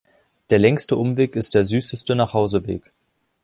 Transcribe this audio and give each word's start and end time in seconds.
Der 0.49 0.57
längste 0.57 0.95
Umweg 0.95 1.35
ist 1.35 1.53
der 1.53 1.63
süßeste 1.63 2.15
Nachhauseweg. 2.15 2.89